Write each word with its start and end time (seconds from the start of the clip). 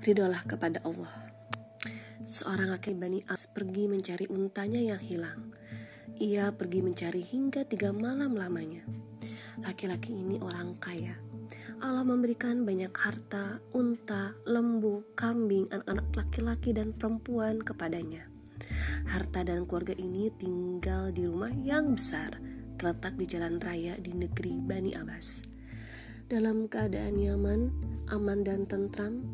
Ridolah 0.00 0.48
kepada 0.48 0.80
Allah. 0.88 1.12
Seorang 2.24 2.72
laki 2.72 2.96
Bani 2.96 3.20
As 3.28 3.44
pergi 3.52 3.84
mencari 3.84 4.24
untanya 4.32 4.80
yang 4.80 4.96
hilang. 4.96 5.52
Ia 6.16 6.56
pergi 6.56 6.80
mencari 6.80 7.20
hingga 7.20 7.68
tiga 7.68 7.92
malam 7.92 8.32
lamanya. 8.32 8.80
Laki-laki 9.60 10.16
ini 10.16 10.40
orang 10.40 10.80
kaya. 10.80 11.20
Allah 11.84 12.00
memberikan 12.00 12.64
banyak 12.64 12.96
harta, 12.96 13.60
unta, 13.76 14.32
lembu, 14.48 15.04
kambing, 15.12 15.68
anak-anak 15.68 16.08
laki-laki 16.16 16.72
dan 16.72 16.96
perempuan 16.96 17.60
kepadanya. 17.60 18.24
Harta 19.04 19.44
dan 19.44 19.68
keluarga 19.68 19.92
ini 20.00 20.32
tinggal 20.32 21.12
di 21.12 21.28
rumah 21.28 21.52
yang 21.52 21.92
besar, 22.00 22.40
terletak 22.80 23.20
di 23.20 23.28
jalan 23.28 23.60
raya 23.60 24.00
di 24.00 24.16
negeri 24.16 24.64
Bani 24.64 24.96
Abbas. 24.96 25.44
Dalam 26.24 26.72
keadaan 26.72 27.20
nyaman, 27.20 27.60
aman 28.08 28.40
dan 28.48 28.64
tentram, 28.64 29.28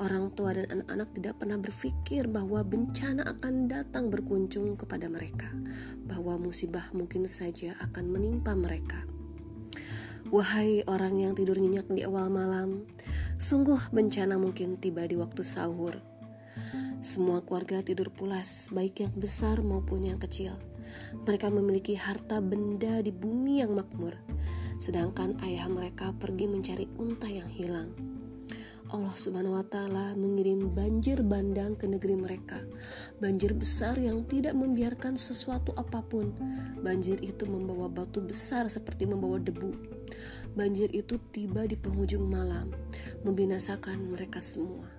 orang 0.00 0.32
tua 0.32 0.56
dan 0.56 0.72
anak-anak 0.72 1.08
tidak 1.12 1.34
pernah 1.36 1.58
berpikir 1.60 2.24
bahwa 2.24 2.64
bencana 2.64 3.22
akan 3.36 3.68
datang 3.68 4.08
berkunjung 4.08 4.80
kepada 4.80 5.12
mereka, 5.12 5.52
bahwa 6.08 6.40
musibah 6.40 6.88
mungkin 6.96 7.28
saja 7.28 7.76
akan 7.84 8.08
menimpa 8.08 8.56
mereka. 8.56 9.04
Wahai 10.32 10.80
orang 10.88 11.20
yang 11.20 11.36
tidur 11.36 11.60
nyenyak 11.60 11.92
di 11.92 12.00
awal 12.08 12.32
malam, 12.32 12.88
sungguh 13.36 13.92
bencana 13.92 14.40
mungkin 14.40 14.80
tiba 14.80 15.04
di 15.04 15.20
waktu 15.20 15.44
sahur. 15.44 16.00
Semua 17.04 17.44
keluarga 17.44 17.84
tidur 17.84 18.08
pulas, 18.08 18.72
baik 18.72 19.04
yang 19.04 19.14
besar 19.16 19.60
maupun 19.60 20.08
yang 20.08 20.16
kecil. 20.16 20.56
Mereka 21.28 21.52
memiliki 21.52 21.96
harta 21.96 22.40
benda 22.40 23.04
di 23.04 23.12
bumi 23.12 23.60
yang 23.60 23.76
makmur, 23.76 24.16
sedangkan 24.80 25.36
ayah 25.44 25.68
mereka 25.68 26.12
pergi 26.16 26.48
mencari 26.48 26.86
unta 26.96 27.28
yang 27.28 27.48
hilang. 27.48 28.19
Allah 28.90 29.14
Subhanahu 29.14 29.54
wa 29.54 29.62
Ta'ala 29.62 30.18
mengirim 30.18 30.74
banjir 30.74 31.22
bandang 31.22 31.78
ke 31.78 31.86
negeri 31.86 32.18
mereka. 32.18 32.58
Banjir 33.22 33.54
besar 33.54 33.94
yang 33.94 34.26
tidak 34.26 34.58
membiarkan 34.58 35.14
sesuatu 35.14 35.70
apa 35.78 36.02
pun. 36.02 36.34
Banjir 36.82 37.22
itu 37.22 37.46
membawa 37.46 37.86
batu 37.86 38.18
besar 38.18 38.66
seperti 38.66 39.06
membawa 39.06 39.38
debu. 39.38 39.78
Banjir 40.58 40.90
itu 40.90 41.22
tiba 41.30 41.70
di 41.70 41.78
penghujung 41.78 42.26
malam, 42.26 42.74
membinasakan 43.22 44.10
mereka 44.10 44.42
semua. 44.42 44.90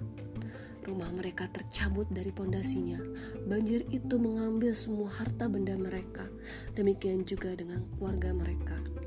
Rumah 0.87 1.11
mereka 1.11 1.51
tercabut 1.51 2.07
dari 2.07 2.31
pondasinya. 2.31 3.03
Banjir 3.43 3.83
itu 3.91 4.15
mengambil 4.15 4.71
semua 4.71 5.11
harta 5.11 5.51
benda 5.51 5.75
mereka. 5.75 6.31
Demikian 6.79 7.27
juga 7.27 7.51
dengan 7.59 7.83
keluarga 7.99 8.31
mereka. 8.31 9.00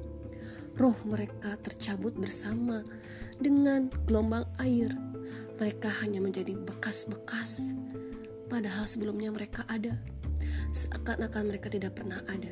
Roh 0.74 0.98
mereka 1.06 1.54
tercabut 1.62 2.18
bersama 2.18 2.82
dengan 3.38 3.86
gelombang 4.10 4.42
air. 4.58 4.90
Mereka 5.54 6.02
hanya 6.02 6.18
menjadi 6.18 6.58
bekas-bekas, 6.58 7.70
padahal 8.50 8.90
sebelumnya 8.90 9.30
mereka 9.30 9.62
ada. 9.70 9.94
Seakan-akan 10.74 11.54
mereka 11.54 11.70
tidak 11.70 11.94
pernah 11.94 12.26
ada. 12.26 12.50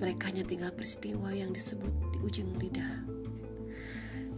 Mereka 0.00 0.32
hanya 0.32 0.44
tinggal 0.48 0.72
peristiwa 0.72 1.28
yang 1.36 1.52
disebut 1.52 1.92
di 2.16 2.18
ujung 2.24 2.56
lidah. 2.56 3.04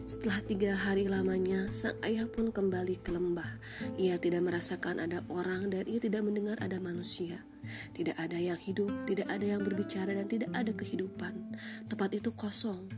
Setelah 0.06 0.38
tiga 0.42 0.72
hari 0.74 1.06
lamanya, 1.06 1.66
sang 1.70 1.98
ayah 2.02 2.26
pun 2.30 2.54
kembali 2.54 3.02
ke 3.02 3.10
lembah. 3.10 3.58
Ia 3.98 4.18
tidak 4.18 4.46
merasakan 4.46 5.02
ada 5.02 5.22
orang 5.30 5.70
dan 5.70 5.86
ia 5.86 5.98
tidak 6.02 6.22
mendengar 6.26 6.58
ada 6.62 6.78
manusia. 6.78 7.42
Tidak 7.94 8.16
ada 8.16 8.36
yang 8.36 8.58
hidup, 8.58 9.06
tidak 9.06 9.28
ada 9.30 9.44
yang 9.44 9.62
berbicara 9.62 10.12
dan 10.14 10.26
tidak 10.26 10.50
ada 10.54 10.72
kehidupan. 10.72 11.56
Tempat 11.86 12.10
itu 12.16 12.30
kosong. 12.32 12.88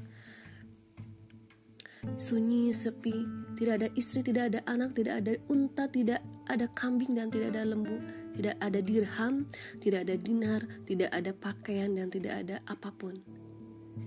Sunyi, 2.16 2.70
sepi, 2.72 3.14
tidak 3.58 3.74
ada 3.82 3.88
istri, 3.98 4.22
tidak 4.22 4.54
ada 4.54 4.60
anak, 4.70 4.94
tidak 4.94 5.20
ada 5.20 5.34
unta, 5.50 5.90
tidak 5.90 6.22
ada 6.46 6.70
kambing 6.72 7.18
dan 7.18 7.28
tidak 7.28 7.52
ada 7.52 7.68
lembu, 7.68 7.98
tidak 8.38 8.54
ada 8.62 8.78
dirham, 8.80 9.34
tidak 9.82 10.06
ada 10.06 10.14
dinar, 10.14 10.62
tidak 10.86 11.10
ada 11.10 11.30
pakaian 11.34 11.92
dan 11.98 12.08
tidak 12.08 12.34
ada 12.46 12.56
apa 12.70 12.94
pun. 12.94 13.18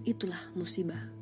Itulah 0.08 0.50
musibah. 0.56 1.21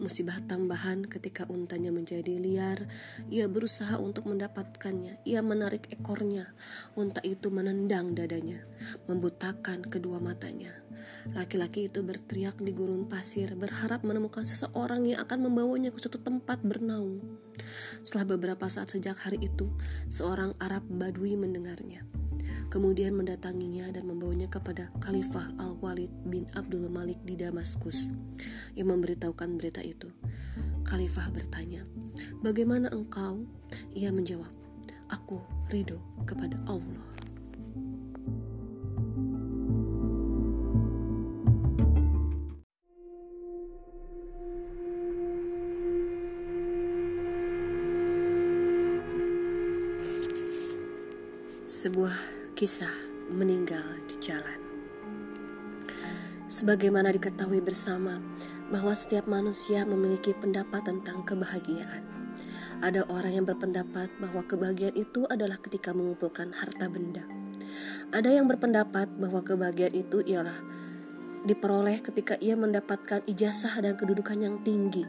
Musibah 0.00 0.40
tambahan 0.48 1.04
ketika 1.04 1.44
untanya 1.52 1.92
menjadi 1.92 2.40
liar, 2.40 2.88
ia 3.28 3.44
berusaha 3.44 4.00
untuk 4.00 4.32
mendapatkannya. 4.32 5.20
Ia 5.28 5.44
menarik 5.44 5.92
ekornya. 5.92 6.56
Unta 6.96 7.20
itu 7.20 7.52
menendang 7.52 8.16
dadanya, 8.16 8.64
membutakan 9.04 9.84
kedua 9.84 10.16
matanya. 10.16 10.72
Laki-laki 11.36 11.92
itu 11.92 12.00
berteriak 12.00 12.56
di 12.64 12.72
gurun 12.72 13.12
pasir, 13.12 13.52
berharap 13.52 14.00
menemukan 14.00 14.48
seseorang 14.48 15.04
yang 15.04 15.20
akan 15.20 15.52
membawanya 15.52 15.92
ke 15.92 16.00
suatu 16.00 16.16
tempat 16.16 16.64
bernaung. 16.64 17.20
Setelah 18.00 18.24
beberapa 18.24 18.72
saat 18.72 18.88
sejak 18.88 19.20
hari 19.20 19.52
itu, 19.52 19.68
seorang 20.08 20.56
Arab 20.64 20.88
Badui 20.88 21.36
mendengarnya 21.36 22.19
kemudian 22.70 23.18
mendatanginya 23.18 23.90
dan 23.90 24.06
membawanya 24.06 24.46
kepada 24.46 24.94
Khalifah 25.02 25.58
Al-Walid 25.58 26.14
bin 26.22 26.46
Abdul 26.54 26.86
Malik 26.86 27.18
di 27.26 27.34
Damaskus 27.34 28.14
yang 28.78 28.94
memberitahukan 28.94 29.58
berita 29.58 29.82
itu. 29.82 30.06
Khalifah 30.86 31.34
bertanya, 31.34 31.82
"Bagaimana 32.40 32.86
engkau?" 32.94 33.42
Ia 33.90 34.14
menjawab, 34.14 34.54
"Aku 35.10 35.42
ridho 35.66 35.98
kepada 36.22 36.56
Allah." 36.70 37.02
Sebuah 51.70 52.39
Kisah 52.60 52.92
meninggal 53.32 54.04
di 54.04 54.20
jalan. 54.20 54.60
Sebagaimana 56.44 57.08
diketahui 57.08 57.64
bersama 57.64 58.20
bahwa 58.68 58.92
setiap 58.92 59.24
manusia 59.24 59.88
memiliki 59.88 60.36
pendapat 60.36 60.84
tentang 60.84 61.24
kebahagiaan. 61.24 62.04
Ada 62.84 63.08
orang 63.08 63.32
yang 63.32 63.46
berpendapat 63.48 64.12
bahwa 64.20 64.44
kebahagiaan 64.44 64.92
itu 64.92 65.24
adalah 65.32 65.56
ketika 65.56 65.96
mengumpulkan 65.96 66.52
harta 66.52 66.84
benda. 66.92 67.24
Ada 68.12 68.28
yang 68.28 68.44
berpendapat 68.44 69.08
bahwa 69.16 69.40
kebahagiaan 69.40 69.96
itu 69.96 70.20
ialah 70.20 70.60
diperoleh 71.48 72.04
ketika 72.04 72.36
ia 72.44 72.60
mendapatkan 72.60 73.24
ijazah 73.24 73.72
dan 73.80 73.96
kedudukan 73.96 74.36
yang 74.36 74.60
tinggi. 74.60 75.08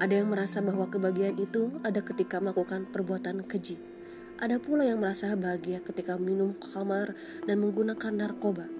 Ada 0.00 0.24
yang 0.24 0.32
merasa 0.32 0.64
bahwa 0.64 0.88
kebahagiaan 0.88 1.36
itu 1.36 1.68
ada 1.84 2.00
ketika 2.00 2.40
melakukan 2.40 2.88
perbuatan 2.88 3.44
keji. 3.44 3.91
Ada 4.40 4.56
pula 4.62 4.88
yang 4.88 5.02
merasa 5.02 5.34
bahagia 5.34 5.82
ketika 5.84 6.16
minum 6.16 6.56
khamar 6.60 7.12
dan 7.44 7.60
menggunakan 7.60 8.12
narkoba. 8.14 8.70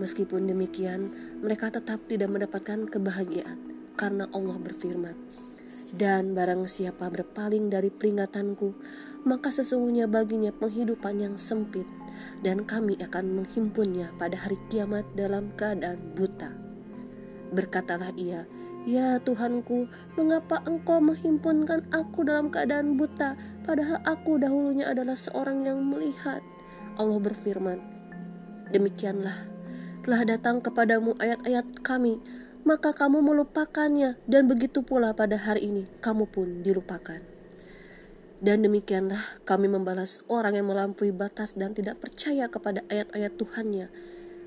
Meskipun 0.00 0.48
demikian, 0.48 1.12
mereka 1.44 1.68
tetap 1.68 2.00
tidak 2.08 2.32
mendapatkan 2.32 2.88
kebahagiaan 2.88 3.60
karena 3.94 4.24
Allah 4.32 4.56
berfirman, 4.56 5.14
"Dan 5.92 6.32
barang 6.32 6.64
siapa 6.64 7.12
berpaling 7.12 7.68
dari 7.68 7.92
peringatanku, 7.92 8.72
maka 9.28 9.52
sesungguhnya 9.52 10.08
baginya 10.08 10.50
penghidupan 10.50 11.20
yang 11.20 11.36
sempit, 11.36 11.84
dan 12.40 12.64
kami 12.64 12.96
akan 12.98 13.44
menghimpunnya 13.44 14.10
pada 14.16 14.40
hari 14.40 14.56
kiamat 14.72 15.04
dalam 15.12 15.52
keadaan 15.60 16.00
buta." 16.16 16.71
Berkatalah 17.52 18.16
ia, 18.16 18.48
Ya 18.82 19.20
Tuhanku, 19.22 19.86
mengapa 20.18 20.58
engkau 20.66 20.98
menghimpunkan 20.98 21.86
aku 21.94 22.26
dalam 22.26 22.50
keadaan 22.50 22.98
buta, 22.98 23.38
padahal 23.62 24.02
aku 24.02 24.42
dahulunya 24.42 24.90
adalah 24.90 25.14
seorang 25.14 25.62
yang 25.68 25.78
melihat? 25.86 26.42
Allah 26.98 27.20
berfirman, 27.22 27.78
Demikianlah, 28.74 29.36
telah 30.02 30.26
datang 30.26 30.64
kepadamu 30.64 31.14
ayat-ayat 31.20 31.84
kami, 31.84 32.18
maka 32.66 32.90
kamu 32.90 33.22
melupakannya, 33.22 34.18
dan 34.26 34.50
begitu 34.50 34.82
pula 34.82 35.14
pada 35.14 35.38
hari 35.38 35.70
ini 35.70 35.84
kamu 36.02 36.26
pun 36.26 36.66
dilupakan. 36.66 37.20
Dan 38.42 38.66
demikianlah 38.66 39.46
kami 39.46 39.70
membalas 39.70 40.26
orang 40.26 40.58
yang 40.58 40.66
melampaui 40.66 41.14
batas 41.14 41.54
dan 41.54 41.78
tidak 41.78 42.02
percaya 42.02 42.50
kepada 42.50 42.82
ayat-ayat 42.90 43.38
Tuhannya. 43.38 43.86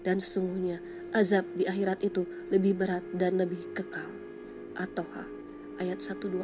Dan 0.04 0.19
sesungguhnya 0.19 0.84
azab 1.15 1.47
di 1.56 1.63
akhirat 1.63 2.03
itu 2.03 2.27
lebih 2.51 2.75
berat 2.75 3.00
dan 3.15 3.39
lebih 3.39 3.71
kekal. 3.71 4.03
Atoha 4.75 5.23
ayat 5.79 6.03
124 6.03 6.35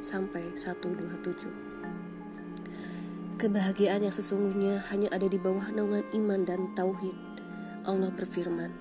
sampai 0.00 0.56
127. 0.56 3.36
Kebahagiaan 3.36 4.00
yang 4.00 4.16
sesungguhnya 4.16 4.80
hanya 4.88 5.12
ada 5.12 5.28
di 5.28 5.36
bawah 5.36 5.68
naungan 5.68 6.08
iman 6.16 6.40
dan 6.48 6.72
tauhid. 6.72 7.12
Allah 7.84 8.08
berfirman, 8.08 8.72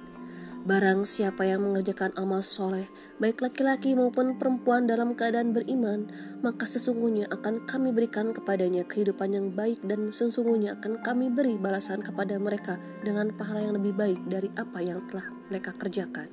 Barang 0.59 1.07
siapa 1.07 1.47
yang 1.47 1.63
mengerjakan 1.63 2.11
amal 2.19 2.43
soleh, 2.43 2.91
baik 3.15 3.39
laki-laki 3.39 3.95
maupun 3.95 4.35
perempuan 4.35 4.91
dalam 4.91 5.15
keadaan 5.15 5.55
beriman, 5.55 6.11
maka 6.43 6.67
sesungguhnya 6.67 7.31
akan 7.31 7.63
kami 7.63 7.95
berikan 7.95 8.35
kepadanya 8.35 8.83
kehidupan 8.83 9.31
yang 9.31 9.55
baik 9.55 9.79
dan 9.87 10.11
sesungguhnya 10.11 10.75
akan 10.75 10.99
kami 10.99 11.31
beri 11.31 11.55
balasan 11.55 12.03
kepada 12.03 12.35
mereka 12.35 12.75
dengan 13.07 13.31
pahala 13.39 13.71
yang 13.71 13.79
lebih 13.79 13.95
baik 13.95 14.19
dari 14.27 14.51
apa 14.59 14.83
yang 14.83 14.99
telah 15.07 15.31
mereka 15.47 15.71
kerjakan. 15.79 16.27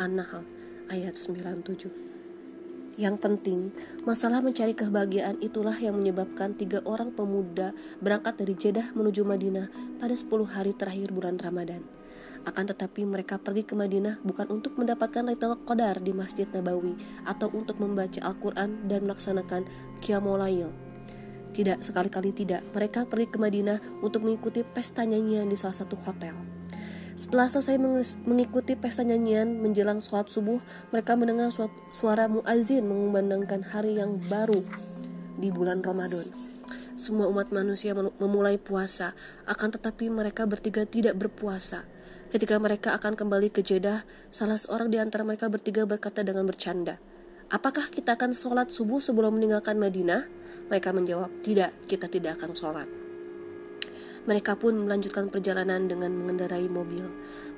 An-Nahl 0.00 0.48
ayat 0.88 1.12
97. 1.20 1.92
Yang 2.96 3.16
penting, 3.20 3.68
masalah 4.08 4.40
mencari 4.40 4.72
kebahagiaan 4.72 5.44
itulah 5.44 5.76
yang 5.76 6.00
menyebabkan 6.00 6.56
tiga 6.56 6.80
orang 6.88 7.12
pemuda 7.12 7.76
berangkat 8.00 8.32
dari 8.40 8.56
Jeddah 8.56 8.96
menuju 8.96 9.28
Madinah 9.28 9.68
pada 10.00 10.16
10 10.16 10.28
hari 10.56 10.72
terakhir 10.72 11.12
bulan 11.12 11.36
Ramadan. 11.36 12.01
Akan 12.42 12.66
tetapi 12.66 13.06
mereka 13.06 13.38
pergi 13.38 13.62
ke 13.62 13.78
Madinah 13.78 14.18
bukan 14.26 14.50
untuk 14.50 14.74
mendapatkan 14.74 15.22
Lailatul 15.22 15.62
Qadar 15.62 16.02
di 16.02 16.10
Masjid 16.10 16.46
Nabawi 16.50 16.98
atau 17.22 17.46
untuk 17.54 17.78
membaca 17.78 18.18
Al-Quran 18.18 18.90
dan 18.90 19.06
melaksanakan 19.06 19.62
Qiyamul 20.02 20.42
Tidak, 21.54 21.78
sekali-kali 21.84 22.34
tidak. 22.34 22.66
Mereka 22.74 23.06
pergi 23.06 23.30
ke 23.30 23.38
Madinah 23.38 24.02
untuk 24.02 24.26
mengikuti 24.26 24.66
pesta 24.66 25.06
nyanyian 25.06 25.46
di 25.46 25.54
salah 25.54 25.76
satu 25.76 25.94
hotel. 26.02 26.34
Setelah 27.12 27.46
selesai 27.46 27.76
mengikuti 28.24 28.72
pesta 28.72 29.04
nyanyian 29.04 29.60
menjelang 29.60 30.00
sholat 30.00 30.32
subuh, 30.32 30.58
mereka 30.90 31.12
mendengar 31.12 31.52
suara 31.92 32.24
muazin 32.26 32.88
mengumandangkan 32.88 33.68
hari 33.68 34.00
yang 34.00 34.16
baru 34.32 34.64
di 35.36 35.52
bulan 35.52 35.84
Ramadan. 35.84 36.24
Semua 36.96 37.28
umat 37.28 37.52
manusia 37.52 37.92
memulai 37.96 38.56
puasa, 38.56 39.12
akan 39.44 39.76
tetapi 39.76 40.08
mereka 40.08 40.48
bertiga 40.48 40.88
tidak 40.88 41.20
berpuasa. 41.20 41.84
Ketika 42.32 42.56
mereka 42.56 42.96
akan 42.96 43.12
kembali 43.12 43.52
ke 43.52 43.60
Jeddah, 43.60 44.08
salah 44.32 44.56
seorang 44.56 44.88
di 44.88 44.96
antara 44.96 45.20
mereka 45.20 45.52
bertiga 45.52 45.84
berkata 45.84 46.24
dengan 46.24 46.48
bercanda, 46.48 46.96
Apakah 47.52 47.92
kita 47.92 48.16
akan 48.16 48.32
sholat 48.32 48.72
subuh 48.72 49.04
sebelum 49.04 49.36
meninggalkan 49.36 49.76
Madinah? 49.76 50.24
Mereka 50.72 50.96
menjawab, 50.96 51.28
tidak, 51.44 51.76
kita 51.84 52.08
tidak 52.08 52.40
akan 52.40 52.56
sholat. 52.56 53.01
Mereka 54.22 54.54
pun 54.54 54.86
melanjutkan 54.86 55.26
perjalanan 55.34 55.90
dengan 55.90 56.14
mengendarai 56.14 56.70
mobil. 56.70 57.02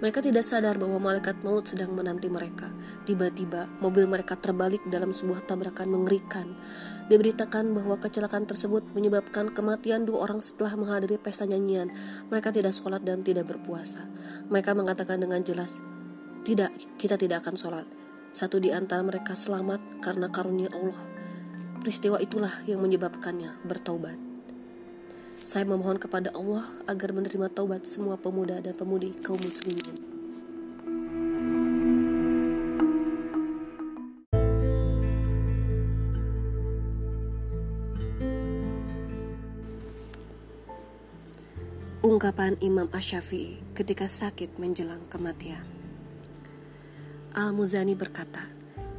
Mereka 0.00 0.25
tidak 0.25 0.49
sadar 0.49 0.81
bahwa 0.81 0.96
malaikat 0.96 1.44
maut 1.44 1.69
sedang 1.69 1.93
menanti 1.93 2.32
mereka. 2.32 2.72
Tiba-tiba, 3.05 3.69
mobil 3.84 4.08
mereka 4.08 4.32
terbalik 4.40 4.81
dalam 4.88 5.12
sebuah 5.12 5.44
tabrakan 5.44 5.93
mengerikan. 5.93 6.56
Diberitakan 7.12 7.76
bahwa 7.76 8.00
kecelakaan 8.00 8.49
tersebut 8.49 8.81
menyebabkan 8.96 9.52
kematian 9.52 10.08
dua 10.08 10.25
orang 10.25 10.40
setelah 10.40 10.72
menghadiri 10.81 11.20
pesta 11.20 11.44
nyanyian. 11.44 11.93
Mereka 12.32 12.49
tidak 12.49 12.72
sholat 12.72 13.05
dan 13.05 13.20
tidak 13.20 13.44
berpuasa. 13.44 14.08
Mereka 14.49 14.72
mengatakan 14.72 15.20
dengan 15.20 15.44
jelas, 15.44 15.84
"Tidak, 16.49 16.96
kita 16.96 17.20
tidak 17.20 17.44
akan 17.44 17.61
sholat." 17.61 17.87
Satu 18.32 18.56
di 18.56 18.72
antara 18.72 19.05
mereka 19.05 19.37
selamat 19.37 20.00
karena 20.00 20.32
karunia 20.32 20.72
Allah. 20.72 21.06
Peristiwa 21.84 22.16
itulah 22.25 22.64
yang 22.64 22.81
menyebabkannya 22.81 23.69
bertaubat. 23.69 24.33
Saya 25.44 25.69
memohon 25.69 26.00
kepada 26.00 26.32
Allah 26.32 26.64
agar 26.88 27.12
menerima 27.12 27.52
taubat 27.52 27.85
semua 27.85 28.17
pemuda 28.17 28.64
dan 28.64 28.73
pemudi 28.73 29.12
kaum 29.20 29.37
muslimin. 29.37 29.93
Ungkapan 42.00 42.56
Imam 42.64 42.88
Ash-Syafi'i 42.88 43.61
ketika 43.76 44.08
sakit 44.08 44.56
menjelang 44.56 45.05
kematian. 45.12 45.61
Al-Muzani 47.37 47.93
berkata, 47.93 48.49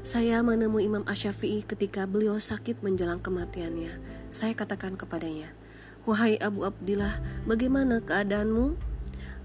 saya 0.06 0.45
menemui 0.45 0.86
Imam 0.86 1.01
Ash-Syafi'i 1.09 1.65
ketika 1.65 2.06
beliau 2.06 2.38
sakit 2.38 2.86
menjelang 2.86 3.18
kematiannya. 3.18 3.98
Saya 4.30 4.53
katakan 4.53 4.94
kepadanya, 4.94 5.50
Wahai 6.05 6.37
Abu 6.37 6.61
Abdillah, 6.61 7.17
bagaimana 7.49 7.97
keadaanmu? 7.97 8.77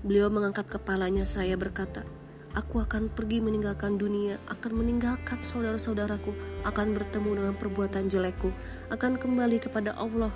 Beliau 0.04 0.28
mengangkat 0.28 0.68
kepalanya 0.68 1.24
seraya 1.24 1.56
berkata, 1.56 2.04
Aku 2.52 2.84
akan 2.84 3.08
pergi 3.08 3.40
meninggalkan 3.40 3.96
dunia, 3.96 4.36
akan 4.44 4.84
meninggalkan 4.84 5.40
saudara-saudaraku, 5.40 6.36
akan 6.68 6.92
bertemu 6.92 7.30
dengan 7.40 7.54
perbuatan 7.56 8.12
jelekku, 8.12 8.52
akan 8.92 9.16
kembali 9.16 9.56
kepada 9.56 9.96
Allah. 9.96 10.28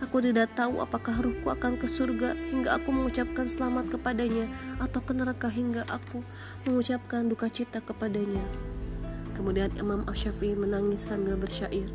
Aku 0.00 0.24
tidak 0.24 0.56
tahu 0.56 0.80
apakah 0.80 1.12
ruhku 1.20 1.52
akan 1.52 1.76
ke 1.76 1.84
surga 1.84 2.32
hingga 2.48 2.80
aku 2.80 2.96
mengucapkan 2.96 3.44
selamat 3.44 4.00
kepadanya, 4.00 4.48
atau 4.80 5.04
ke 5.04 5.12
neraka 5.12 5.52
hingga 5.52 5.84
aku 5.92 6.24
mengucapkan 6.64 7.28
duka 7.28 7.52
cita 7.52 7.84
kepadanya. 7.84 8.40
Kemudian 9.36 9.76
Imam 9.76 10.08
Asyafi 10.08 10.56
menangis 10.56 11.04
sambil 11.04 11.36
bersyair. 11.36 11.92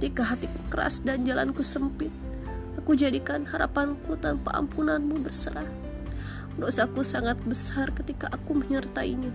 Jika 0.00 0.24
hatiku 0.24 0.56
keras 0.72 1.04
dan 1.04 1.28
jalanku 1.28 1.60
sempit, 1.60 2.23
Aku 2.84 2.92
jadikan 3.00 3.48
harapanku 3.48 4.12
tanpa 4.20 4.52
ampunanmu 4.60 5.24
berserah. 5.24 5.64
Dosaku 6.60 7.00
sangat 7.00 7.40
besar 7.48 7.88
ketika 7.96 8.28
aku 8.28 8.60
menyertainya. 8.60 9.32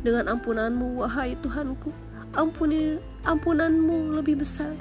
Dengan 0.00 0.32
ampunanmu, 0.32 0.96
wahai 0.96 1.36
Tuhanku, 1.44 1.92
ampuni 2.32 2.96
ampunanmu 3.28 4.16
lebih 4.16 4.40
besar. 4.40 4.72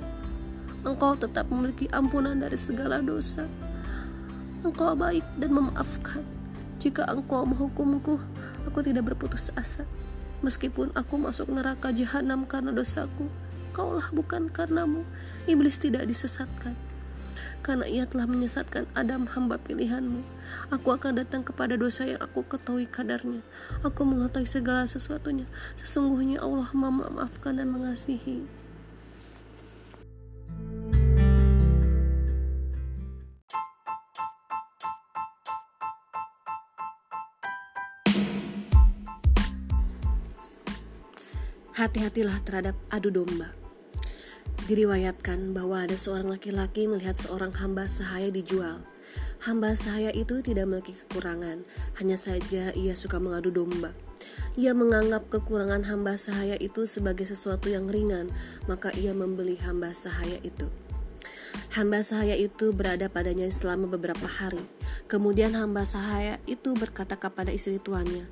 Engkau 0.87 1.19
tetap 1.19 1.51
memiliki 1.51 1.91
ampunan 1.91 2.39
dari 2.39 2.55
segala 2.55 3.03
dosa. 3.03 3.43
Engkau 4.63 4.95
baik 4.95 5.27
dan 5.35 5.59
memaafkan. 5.59 6.23
Jika 6.79 7.03
engkau 7.03 7.43
menghukumku, 7.43 8.15
aku 8.63 8.79
tidak 8.79 9.11
berputus 9.11 9.51
asa. 9.59 9.83
Meskipun 10.39 10.95
aku 10.95 11.19
masuk 11.19 11.51
neraka 11.51 11.91
jahanam 11.91 12.47
karena 12.47 12.71
dosaku, 12.71 13.27
kaulah 13.75 14.07
bukan 14.15 14.47
karenamu. 14.47 15.03
Iblis 15.51 15.83
tidak 15.83 16.07
disesatkan 16.07 16.79
karena 17.61 17.85
ia 17.85 18.03
telah 18.09 18.25
menyesatkan 18.25 18.89
Adam 18.97 19.29
hamba 19.29 19.61
pilihanmu. 19.61 20.23
Aku 20.73 20.89
akan 20.89 21.21
datang 21.21 21.45
kepada 21.45 21.77
dosa 21.77 22.07
yang 22.09 22.21
aku 22.23 22.41
ketahui 22.47 22.89
kadarnya. 22.89 23.45
Aku 23.85 24.01
mengetahui 24.07 24.49
segala 24.49 24.89
sesuatunya. 24.89 25.45
Sesungguhnya 25.77 26.41
Allah 26.41 26.71
memaafkan 26.73 27.61
dan 27.61 27.69
mengasihi. 27.69 28.47
Hati-hatilah 41.79 42.43
terhadap 42.43 42.75
adu 42.91 43.07
domba. 43.07 43.68
Diriwayatkan 44.69 45.57
bahwa 45.57 45.81
ada 45.81 45.97
seorang 45.97 46.29
laki-laki 46.29 46.85
melihat 46.85 47.17
seorang 47.17 47.49
hamba 47.57 47.89
sahaya 47.89 48.29
dijual. 48.29 48.85
Hamba 49.41 49.73
sahaya 49.73 50.13
itu 50.13 50.45
tidak 50.45 50.69
memiliki 50.69 50.93
kekurangan, 50.93 51.65
hanya 51.97 52.13
saja 52.13 52.69
ia 52.77 52.93
suka 52.93 53.17
mengadu 53.17 53.49
domba. 53.49 53.97
Ia 54.61 54.77
menganggap 54.77 55.25
kekurangan 55.33 55.89
hamba 55.89 56.21
sahaya 56.21 56.53
itu 56.61 56.85
sebagai 56.85 57.25
sesuatu 57.25 57.65
yang 57.73 57.89
ringan, 57.89 58.29
maka 58.69 58.93
ia 58.93 59.09
membeli 59.09 59.57
hamba 59.65 59.89
sahaya 59.89 60.37
itu. 60.45 60.69
Hamba 61.73 62.05
sahaya 62.05 62.37
itu 62.37 62.69
berada 62.69 63.09
padanya 63.09 63.49
selama 63.49 63.89
beberapa 63.89 64.29
hari. 64.29 64.61
Kemudian 65.09 65.57
hamba 65.57 65.81
sahaya 65.81 66.37
itu 66.45 66.77
berkata 66.77 67.17
kepada 67.17 67.49
istri 67.49 67.81
tuannya, 67.81 68.29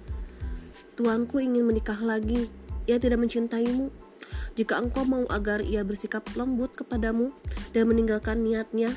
"Tuanku 0.93 1.41
ingin 1.41 1.65
menikah 1.65 1.97
lagi. 1.97 2.45
Ia 2.85 3.01
tidak 3.01 3.25
mencintaimu. 3.25 3.89
Jika 4.57 4.81
engkau 4.81 5.05
mau 5.05 5.25
agar 5.29 5.61
ia 5.61 5.85
bersikap 5.85 6.25
lembut 6.33 6.73
kepadamu 6.73 7.33
dan 7.73 7.89
meninggalkan 7.89 8.41
niatnya, 8.41 8.89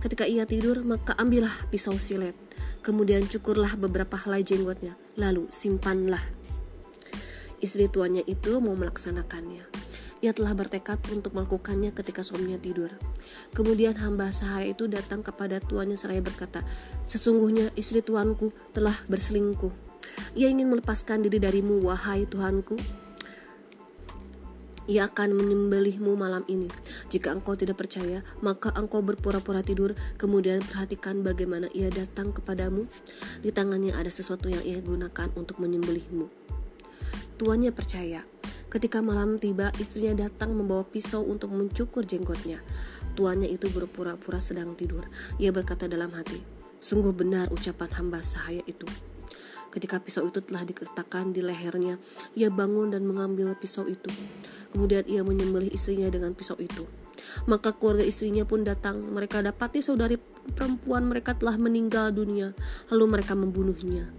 ketika 0.00 0.28
ia 0.28 0.44
tidur, 0.44 0.84
maka 0.84 1.16
ambillah 1.16 1.52
pisau 1.72 1.96
silet. 1.96 2.36
Kemudian 2.80 3.28
cukurlah 3.28 3.76
beberapa 3.76 4.16
helai 4.16 4.40
jenggotnya, 4.40 4.96
lalu 5.16 5.48
simpanlah. 5.52 6.22
Istri 7.60 7.92
tuannya 7.92 8.24
itu 8.24 8.56
mau 8.56 8.72
melaksanakannya. 8.72 9.68
Ia 10.20 10.36
telah 10.36 10.52
bertekad 10.52 11.00
untuk 11.12 11.32
melakukannya 11.32 11.96
ketika 11.96 12.20
suaminya 12.20 12.60
tidur. 12.60 12.92
Kemudian 13.56 13.96
hamba 14.00 14.28
sahaya 14.32 14.72
itu 14.72 14.84
datang 14.84 15.24
kepada 15.24 15.64
tuannya 15.64 15.96
seraya 15.96 16.20
berkata, 16.20 16.60
Sesungguhnya 17.08 17.72
istri 17.76 18.04
tuanku 18.04 18.52
telah 18.76 18.96
berselingkuh. 19.08 19.72
Ia 20.36 20.52
ingin 20.52 20.68
melepaskan 20.68 21.24
diri 21.24 21.40
darimu, 21.40 21.80
wahai 21.84 22.28
Tuhanku. 22.28 22.76
Ia 24.90 25.06
akan 25.06 25.38
menyembelihmu 25.38 26.18
malam 26.18 26.42
ini. 26.50 26.66
Jika 27.06 27.30
engkau 27.30 27.54
tidak 27.54 27.78
percaya, 27.78 28.26
maka 28.42 28.74
engkau 28.74 28.98
berpura-pura 29.06 29.62
tidur, 29.62 29.94
kemudian 30.18 30.58
perhatikan 30.66 31.22
bagaimana 31.22 31.70
ia 31.70 31.94
datang 31.94 32.34
kepadamu. 32.34 32.90
Di 33.38 33.54
tangannya 33.54 33.94
ada 33.94 34.10
sesuatu 34.10 34.50
yang 34.50 34.66
ia 34.66 34.82
gunakan 34.82 35.30
untuk 35.38 35.62
menyembelihmu. 35.62 36.26
Tuannya 37.38 37.70
percaya. 37.70 38.26
Ketika 38.66 38.98
malam 38.98 39.38
tiba, 39.38 39.70
istrinya 39.78 40.26
datang 40.26 40.58
membawa 40.58 40.82
pisau 40.82 41.22
untuk 41.22 41.54
mencukur 41.54 42.02
jenggotnya. 42.02 42.58
Tuannya 43.14 43.46
itu 43.46 43.70
berpura-pura 43.70 44.42
sedang 44.42 44.74
tidur. 44.74 45.06
Ia 45.38 45.54
berkata 45.54 45.86
dalam 45.86 46.10
hati, 46.18 46.42
Sungguh 46.80 47.12
benar 47.12 47.52
ucapan 47.52 47.92
hamba 47.94 48.24
sahaya 48.24 48.64
itu. 48.64 48.88
Ketika 49.70 50.02
pisau 50.02 50.26
itu 50.26 50.42
telah 50.42 50.66
diketakkan 50.66 51.30
di 51.30 51.46
lehernya, 51.46 52.02
ia 52.34 52.50
bangun 52.50 52.90
dan 52.90 53.06
mengambil 53.06 53.54
pisau 53.54 53.86
itu. 53.86 54.10
Kemudian 54.74 55.06
ia 55.06 55.22
menyembelih 55.22 55.70
istrinya 55.70 56.10
dengan 56.10 56.34
pisau 56.34 56.58
itu. 56.58 56.86
Maka 57.46 57.70
keluarga 57.78 58.02
istrinya 58.02 58.42
pun 58.42 58.66
datang. 58.66 58.98
Mereka 58.98 59.46
dapati 59.46 59.78
saudari 59.78 60.18
perempuan 60.58 61.06
mereka 61.06 61.38
telah 61.38 61.54
meninggal 61.54 62.10
dunia. 62.10 62.50
Lalu 62.90 63.04
mereka 63.18 63.38
membunuhnya. 63.38 64.10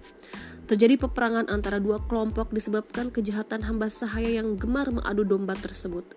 Terjadi 0.72 0.96
peperangan 1.04 1.52
antara 1.52 1.84
dua 1.84 2.00
kelompok 2.08 2.56
disebabkan 2.56 3.12
kejahatan 3.12 3.68
hamba 3.68 3.92
sahaya 3.92 4.40
yang 4.40 4.56
gemar 4.56 4.88
mengadu 4.88 5.28
domba 5.28 5.52
tersebut. 5.60 6.08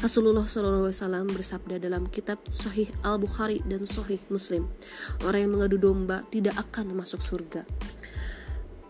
Rasulullah 0.00 0.44
SAW 0.44 1.28
bersabda 1.28 1.80
dalam 1.80 2.08
kitab 2.08 2.40
Sahih 2.52 2.88
Al-Bukhari 3.04 3.64
dan 3.64 3.88
Sahih 3.88 4.20
Muslim, 4.28 4.68
orang 5.24 5.48
yang 5.48 5.52
mengadu 5.56 5.76
domba 5.80 6.24
tidak 6.28 6.56
akan 6.58 6.96
masuk 6.96 7.20
surga. 7.20 7.64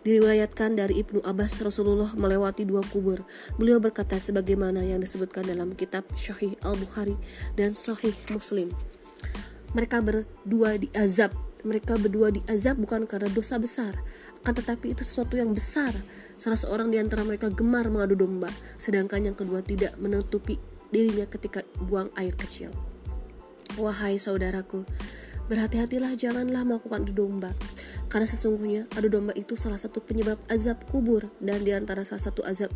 Diriwayatkan 0.04 0.76
dari 0.76 1.00
Ibnu 1.00 1.25
Abbas 1.25 1.64
Rasulullah 1.64 2.12
melewati 2.12 2.68
dua 2.68 2.84
kubur. 2.84 3.25
Beliau 3.56 3.80
berkata 3.80 4.20
sebagaimana 4.20 4.84
yang 4.84 5.00
disebutkan 5.00 5.49
dalam 5.49 5.73
kitab 5.73 6.04
Sahih 6.12 6.61
Al-Bukhari 6.61 7.16
dan 7.56 7.73
Sahih 7.73 8.12
Muslim. 8.28 8.68
Mereka 9.73 10.04
berdua 10.04 10.76
diazab. 10.76 11.32
Mereka 11.64 11.96
berdua 11.96 12.28
diazab 12.28 12.76
bukan 12.76 13.08
karena 13.08 13.32
dosa 13.32 13.56
besar, 13.56 13.96
akan 14.44 14.52
tetapi 14.52 14.92
itu 14.92 15.00
sesuatu 15.00 15.40
yang 15.40 15.56
besar. 15.56 15.96
Salah 16.37 16.61
seorang 16.61 16.92
di 16.92 17.00
antara 17.00 17.25
mereka 17.25 17.49
gemar 17.49 17.88
mengadu 17.88 18.20
domba, 18.20 18.52
sedangkan 18.76 19.32
yang 19.32 19.32
kedua 19.32 19.64
tidak 19.64 19.96
menutupi 19.96 20.61
dirinya 20.92 21.25
ketika 21.25 21.64
buang 21.80 22.12
air 22.20 22.37
kecil. 22.37 22.68
Wahai 23.80 24.20
saudaraku, 24.20 24.84
Berhati-hatilah 25.44 26.16
janganlah 26.16 26.64
melakukan 26.64 27.04
adu 27.04 27.12
domba 27.12 27.52
Karena 28.08 28.24
sesungguhnya 28.24 28.88
adu 28.96 29.12
domba 29.12 29.36
itu 29.36 29.60
salah 29.60 29.76
satu 29.76 30.00
penyebab 30.00 30.40
azab 30.48 30.80
kubur 30.88 31.28
Dan 31.36 31.68
di 31.68 31.76
antara 31.76 32.00
salah 32.00 32.24
satu 32.24 32.40
azab 32.48 32.72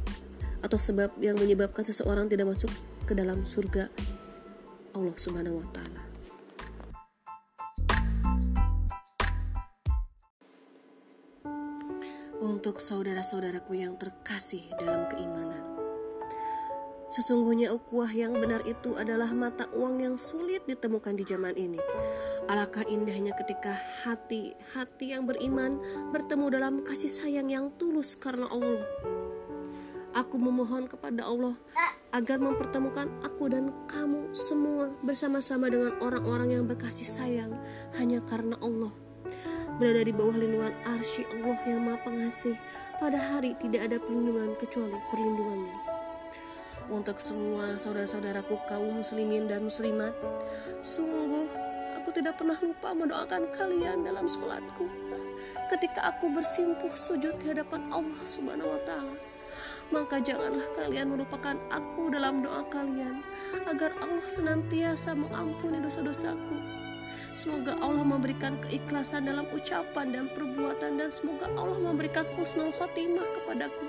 atau 0.58 0.74
sebab 0.74 1.14
yang 1.22 1.38
menyebabkan 1.38 1.86
seseorang 1.86 2.26
tidak 2.26 2.50
masuk 2.50 2.70
ke 3.06 3.14
dalam 3.14 3.46
surga 3.46 3.86
Allah 4.90 5.14
subhanahu 5.14 5.62
wa 5.62 5.68
ta'ala 5.70 6.02
Untuk 12.42 12.82
saudara-saudaraku 12.82 13.78
yang 13.78 13.94
terkasih 13.98 14.66
dalam 14.82 15.06
keimanan 15.14 15.62
Sesungguhnya 17.08 17.72
ukhuwah 17.72 18.12
yang 18.12 18.36
benar 18.36 18.60
itu 18.68 18.92
adalah 18.92 19.32
mata 19.32 19.64
uang 19.72 20.04
yang 20.04 20.16
sulit 20.20 20.60
ditemukan 20.68 21.16
di 21.16 21.24
zaman 21.24 21.56
ini. 21.56 21.80
Alangkah 22.48 22.80
indahnya 22.88 23.36
ketika 23.36 23.76
hati-hati 24.08 25.12
yang 25.12 25.28
beriman 25.28 25.76
bertemu 26.16 26.48
dalam 26.48 26.74
kasih 26.80 27.12
sayang 27.12 27.52
yang 27.52 27.68
tulus 27.76 28.16
karena 28.16 28.48
Allah. 28.48 28.88
Aku 30.16 30.40
memohon 30.40 30.88
kepada 30.88 31.28
Allah 31.28 31.60
agar 32.08 32.40
mempertemukan 32.40 33.12
aku 33.20 33.52
dan 33.52 33.68
kamu 33.84 34.32
semua 34.32 34.88
bersama-sama 35.04 35.68
dengan 35.68 35.92
orang-orang 36.00 36.56
yang 36.56 36.64
berkasih 36.64 37.04
sayang 37.04 37.52
hanya 38.00 38.24
karena 38.24 38.56
Allah. 38.64 38.96
Berada 39.76 40.00
di 40.08 40.16
bawah 40.16 40.40
lindungan 40.40 40.72
arsy 40.88 41.28
Allah 41.28 41.60
yang 41.68 41.84
maha 41.84 42.00
pengasih, 42.00 42.56
pada 42.96 43.20
hari 43.20 43.60
tidak 43.60 43.92
ada 43.92 44.00
perlindungan 44.00 44.56
kecuali 44.56 44.96
perlindungannya 45.12 45.98
untuk 46.88 47.20
semua 47.20 47.76
saudara-saudaraku 47.76 48.56
kaum 48.64 49.04
muslimin 49.04 49.44
dan 49.44 49.68
muslimat. 49.68 50.16
Sungguh, 50.80 51.44
aku 52.08 52.24
tidak 52.24 52.40
pernah 52.40 52.56
lupa 52.64 52.96
mendoakan 52.96 53.52
kalian 53.52 54.00
dalam 54.00 54.24
sholatku. 54.24 54.88
Ketika 55.68 56.08
aku 56.08 56.32
bersimpuh 56.32 56.88
sujud 56.96 57.36
di 57.36 57.52
hadapan 57.52 57.84
Allah 57.92 58.24
Subhanahu 58.24 58.64
wa 58.64 58.80
Ta'ala, 58.88 59.12
maka 59.92 60.16
janganlah 60.16 60.64
kalian 60.72 61.12
melupakan 61.12 61.60
aku 61.68 62.08
dalam 62.08 62.40
doa 62.40 62.64
kalian, 62.72 63.20
agar 63.68 63.92
Allah 64.00 64.24
senantiasa 64.24 65.12
mengampuni 65.20 65.84
dosa-dosaku. 65.84 66.56
Semoga 67.36 67.76
Allah 67.76 68.08
memberikan 68.08 68.56
keikhlasan 68.64 69.28
dalam 69.28 69.44
ucapan 69.52 70.08
dan 70.08 70.32
perbuatan, 70.32 70.96
dan 70.96 71.12
semoga 71.12 71.44
Allah 71.60 71.76
memberikan 71.76 72.24
husnul 72.40 72.72
khotimah 72.80 73.28
kepadaku. 73.36 73.84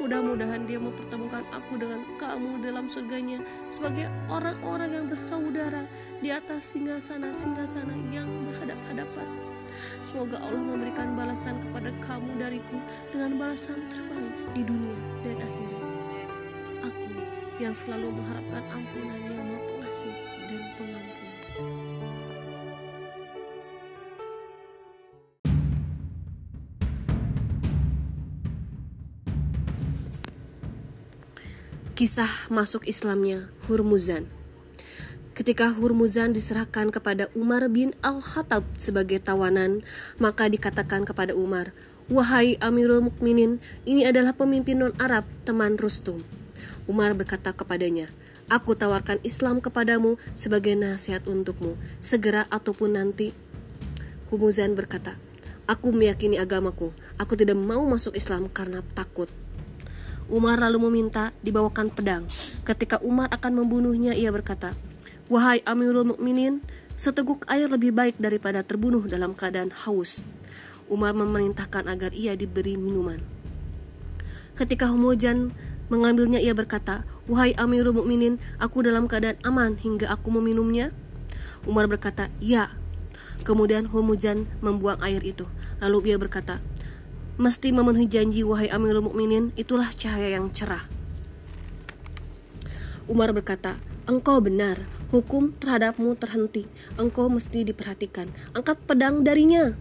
Mudah-mudahan 0.00 0.66
dia 0.66 0.82
mempertemukan 0.82 1.46
aku 1.54 1.78
dengan 1.78 2.02
kamu 2.18 2.62
dalam 2.66 2.90
surganya 2.90 3.38
sebagai 3.70 4.10
orang-orang 4.26 4.90
yang 4.90 5.06
bersaudara 5.06 5.86
di 6.18 6.34
atas 6.34 6.74
singgah-sana-singgah-sana 6.74 7.94
yang 8.10 8.26
berhadap-hadapan. 8.50 9.28
Semoga 10.02 10.38
Allah 10.42 10.62
memberikan 10.62 11.18
balasan 11.18 11.58
kepada 11.62 11.90
kamu 12.02 12.38
dariku 12.38 12.78
dengan 13.10 13.38
balasan 13.38 13.78
terbaik 13.90 14.34
di 14.54 14.62
dunia 14.62 14.98
dan 15.26 15.36
akhirat. 15.42 15.82
Aku 16.90 17.10
yang 17.62 17.74
selalu 17.74 18.14
mengharapkan 18.14 18.62
ampunan 18.70 19.20
yang 19.30 19.42
maha 19.46 19.62
pengasih 19.66 20.14
Kisah 31.94 32.50
masuk 32.50 32.90
Islamnya 32.90 33.46
Hurmuzan 33.70 34.26
Ketika 35.30 35.70
Hurmuzan 35.70 36.34
diserahkan 36.34 36.90
kepada 36.90 37.30
Umar 37.38 37.70
bin 37.70 37.94
Al-Khattab 38.02 38.66
sebagai 38.74 39.22
tawanan, 39.22 39.86
maka 40.18 40.50
dikatakan 40.50 41.06
kepada 41.06 41.38
Umar, 41.38 41.70
Wahai 42.10 42.58
Amirul 42.58 43.06
Mukminin, 43.06 43.62
ini 43.86 44.02
adalah 44.02 44.34
pemimpin 44.34 44.82
non-Arab, 44.82 45.22
teman 45.46 45.78
Rustum. 45.78 46.18
Umar 46.90 47.14
berkata 47.14 47.54
kepadanya, 47.54 48.10
Aku 48.50 48.74
tawarkan 48.74 49.22
Islam 49.22 49.62
kepadamu 49.62 50.18
sebagai 50.34 50.74
nasihat 50.74 51.22
untukmu, 51.30 51.78
segera 52.02 52.50
ataupun 52.50 52.98
nanti. 52.98 53.30
Hurmuzan 54.34 54.74
berkata, 54.74 55.14
Aku 55.70 55.94
meyakini 55.94 56.42
agamaku, 56.42 56.90
aku 57.22 57.38
tidak 57.38 57.54
mau 57.54 57.86
masuk 57.86 58.18
Islam 58.18 58.50
karena 58.50 58.82
takut. 58.98 59.30
Umar 60.24 60.56
lalu 60.56 60.88
meminta 60.88 61.36
dibawakan 61.44 61.92
pedang. 61.92 62.24
Ketika 62.64 62.96
Umar 63.04 63.28
akan 63.28 63.60
membunuhnya, 63.60 64.16
ia 64.16 64.32
berkata, 64.32 64.72
"Wahai 65.28 65.60
Amirul 65.68 66.16
Mukminin, 66.16 66.64
seteguk 66.96 67.44
air 67.44 67.68
lebih 67.68 67.92
baik 67.92 68.16
daripada 68.16 68.64
terbunuh 68.64 69.04
dalam 69.04 69.36
keadaan 69.36 69.68
haus." 69.84 70.24
Umar 70.88 71.12
memerintahkan 71.12 71.88
agar 71.92 72.16
ia 72.16 72.32
diberi 72.40 72.80
minuman. 72.80 73.20
Ketika 74.56 74.88
Humojan 74.88 75.52
mengambilnya, 75.92 76.40
ia 76.40 76.56
berkata, 76.56 77.04
"Wahai 77.28 77.52
Amirul 77.60 77.92
Mukminin, 77.92 78.40
aku 78.56 78.80
dalam 78.80 79.04
keadaan 79.04 79.36
aman 79.44 79.76
hingga 79.76 80.08
aku 80.08 80.32
meminumnya." 80.32 80.88
Umar 81.68 81.84
berkata, 81.84 82.32
"Ya." 82.40 82.72
Kemudian 83.44 83.92
Humujan 83.92 84.48
membuang 84.64 85.04
air 85.04 85.20
itu. 85.20 85.44
Lalu 85.84 86.12
ia 86.12 86.16
berkata, 86.16 86.64
mesti 87.34 87.74
memenuhi 87.74 88.06
janji 88.06 88.46
wahai 88.46 88.70
Amirul 88.70 89.10
Mukminin, 89.10 89.50
itulah 89.58 89.90
cahaya 89.90 90.38
yang 90.38 90.54
cerah. 90.54 90.86
Umar 93.10 93.34
berkata, 93.34 93.76
Engkau 94.04 94.40
benar, 94.40 94.84
hukum 95.08 95.56
terhadapmu 95.56 96.12
terhenti. 96.20 96.68
Engkau 97.00 97.32
mesti 97.32 97.64
diperhatikan. 97.64 98.28
Angkat 98.52 98.80
pedang 98.84 99.24
darinya. 99.24 99.76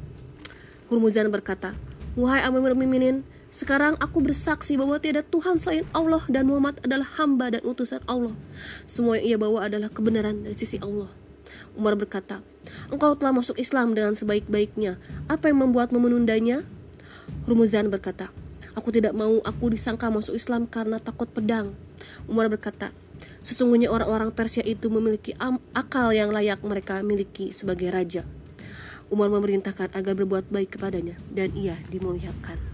Hurmuzan 0.88 1.28
berkata, 1.28 1.76
Wahai 2.16 2.44
Amirul 2.44 2.76
Mukminin, 2.76 3.28
sekarang 3.54 4.02
aku 4.02 4.26
bersaksi 4.26 4.74
bahwa 4.74 4.98
tiada 4.98 5.22
Tuhan 5.22 5.62
selain 5.62 5.86
Allah 5.94 6.26
dan 6.26 6.50
Muhammad 6.50 6.82
adalah 6.82 7.06
hamba 7.22 7.54
dan 7.54 7.62
utusan 7.62 8.02
Allah. 8.10 8.34
Semua 8.90 9.22
yang 9.22 9.26
ia 9.26 9.38
bawa 9.38 9.70
adalah 9.70 9.94
kebenaran 9.94 10.42
dari 10.42 10.58
sisi 10.58 10.82
Allah. 10.82 11.12
Umar 11.78 11.94
berkata, 11.94 12.42
Engkau 12.90 13.14
telah 13.14 13.30
masuk 13.30 13.58
Islam 13.62 13.94
dengan 13.94 14.18
sebaik-baiknya. 14.18 14.98
Apa 15.30 15.54
yang 15.54 15.62
membuatmu 15.70 16.02
menundanya? 16.02 16.66
Rumuzan 17.46 17.92
berkata, 17.94 18.30
Aku 18.74 18.90
tidak 18.90 19.14
mau 19.14 19.38
aku 19.46 19.70
disangka 19.70 20.10
masuk 20.10 20.34
Islam 20.34 20.66
karena 20.66 20.98
takut 20.98 21.30
pedang. 21.30 21.78
Umar 22.26 22.50
berkata, 22.50 22.90
Sesungguhnya 23.44 23.92
orang-orang 23.92 24.32
Persia 24.32 24.64
itu 24.64 24.88
memiliki 24.88 25.36
akal 25.76 26.16
yang 26.16 26.32
layak 26.32 26.64
mereka 26.64 27.04
miliki 27.04 27.52
sebagai 27.52 27.92
raja. 27.92 28.24
Umar 29.12 29.30
memerintahkan 29.30 29.92
agar 29.94 30.14
berbuat 30.16 30.48
baik 30.48 30.80
kepadanya 30.80 31.20
dan 31.30 31.52
ia 31.54 31.76
dimuliakan. 31.92 32.73